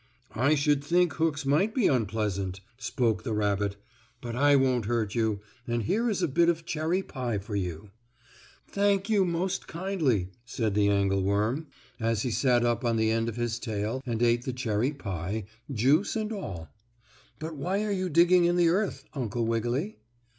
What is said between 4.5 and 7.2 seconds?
won't hurt you, and here is a bit of cherry